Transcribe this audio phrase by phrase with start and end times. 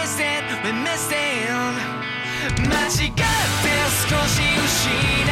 [0.00, 1.48] missing, we're missing
[2.56, 3.24] 間違って
[4.08, 5.27] 少し失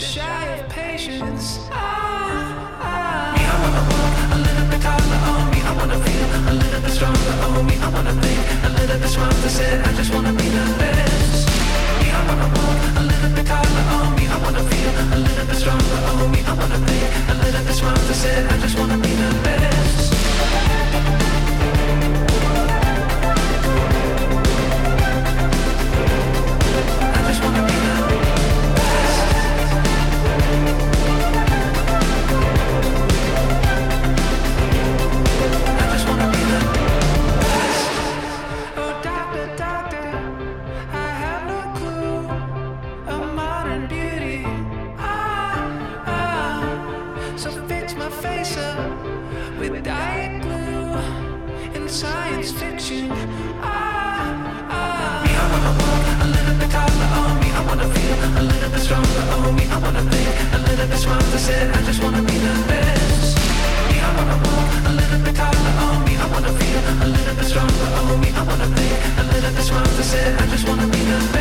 [0.00, 1.68] just shy of patience.
[1.70, 1.76] I,
[2.80, 5.60] I, I wanna walk a little bit taller on me.
[5.60, 7.76] I wanna feel a little bit stronger on me.
[7.76, 9.48] I wanna think a little bit smarter.
[9.48, 11.48] Said I just wanna be the best.
[12.00, 14.24] Me, I wanna walk a little bit taller on me.
[14.26, 16.40] I wanna feel a little bit stronger on me.
[16.48, 18.14] I wanna think a little bit smarter.
[18.14, 19.60] Said I just wanna be the best.
[61.00, 63.38] just want to sit, I just wanna be the best.
[63.88, 65.72] Me, I wanna walk a little bit taller.
[65.80, 67.88] Oh, me, I wanna feel a little bit stronger.
[68.00, 70.02] Oh, me, I wanna play a little bit smarter.
[70.02, 71.39] Sit, I just wanna be the best.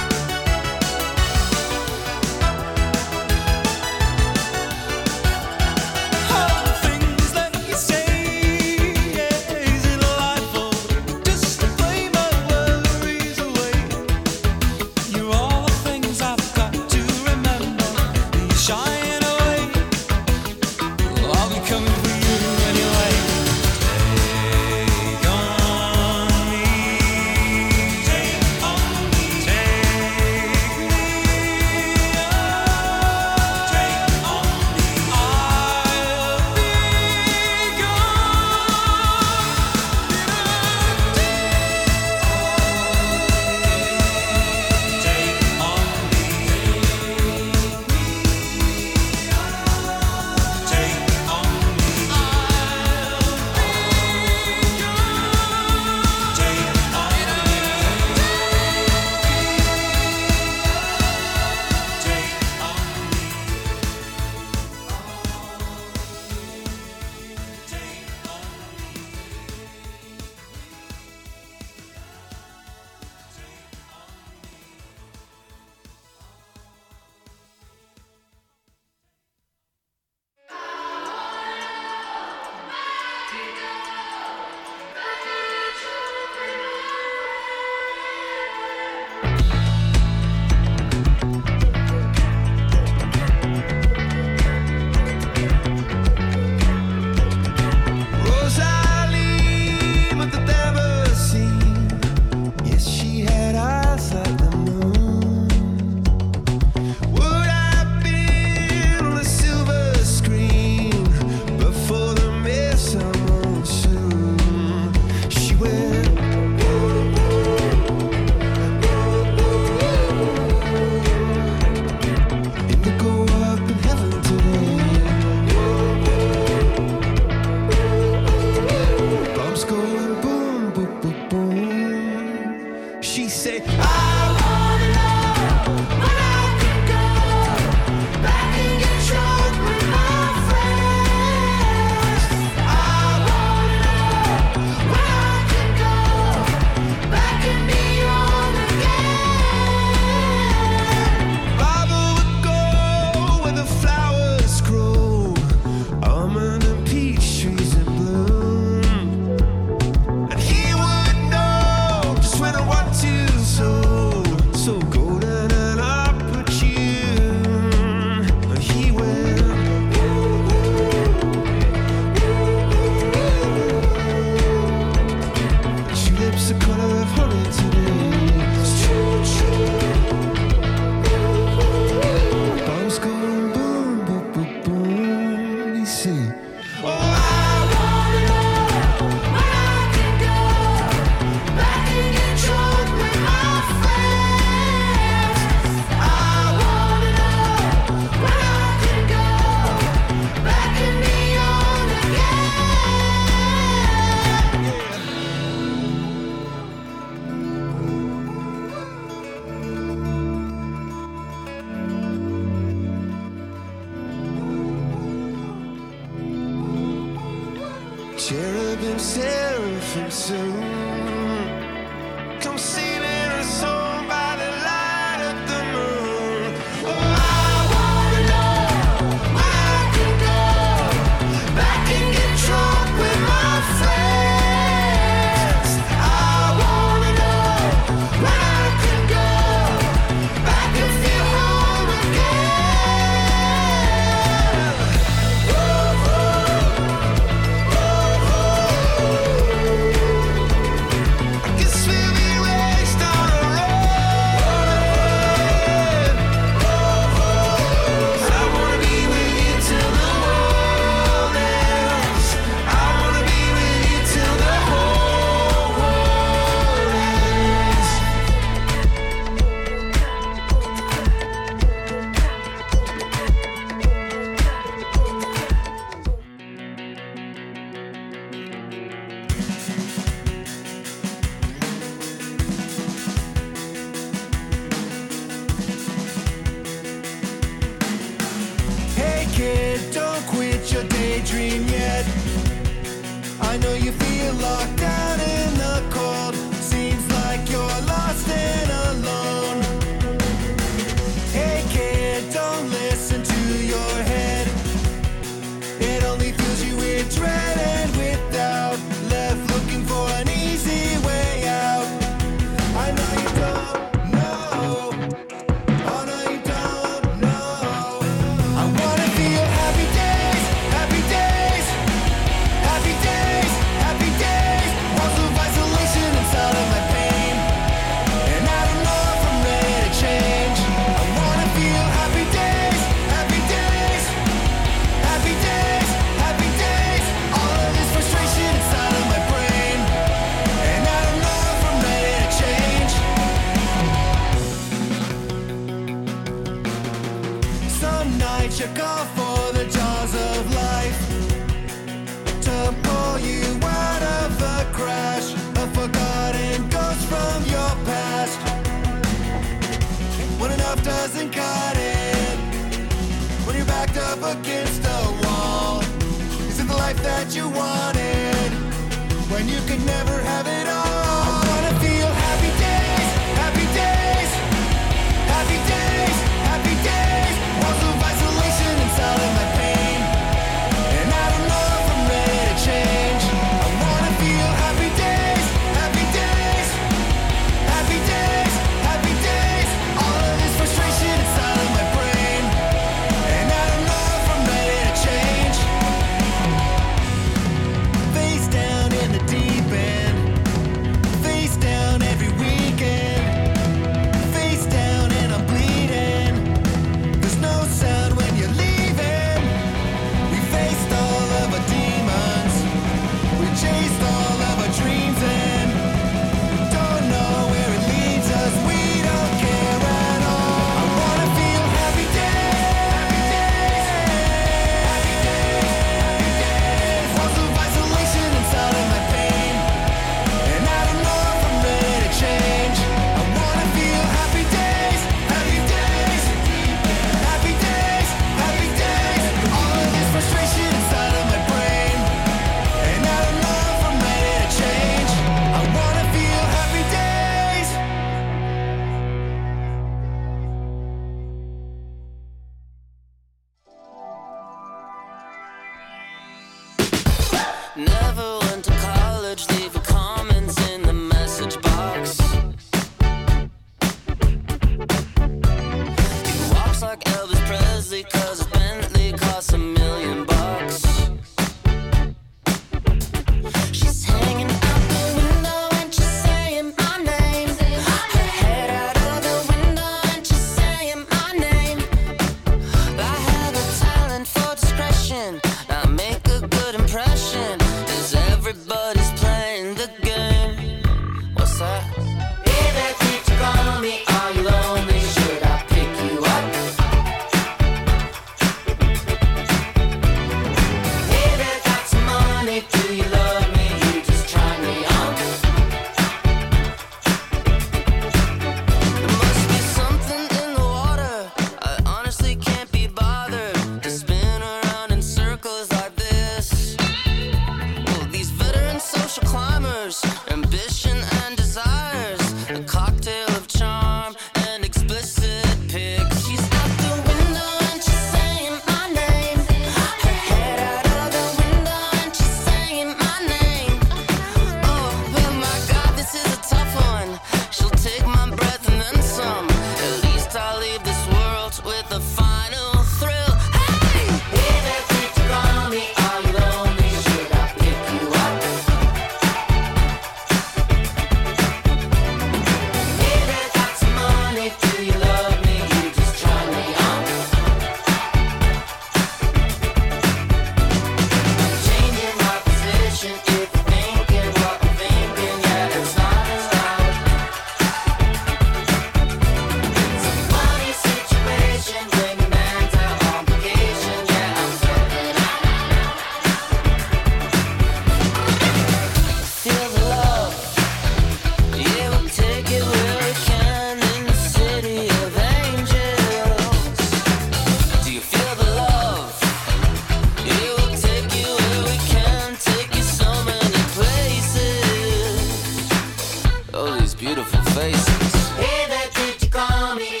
[596.54, 598.14] All these beautiful faces.
[598.36, 600.00] Hey there, could you call me?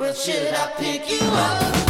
[0.00, 1.87] Well, should I pick you up?